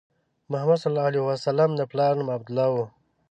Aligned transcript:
محمد 0.51 0.77
صلی 0.81 0.89
الله 0.91 1.07
علیه 1.11 1.23
وسلم 1.29 1.69
د 1.75 1.81
پلار 1.91 2.11
نوم 2.19 2.29
عبدالله 2.37 2.67
و. 2.71 2.75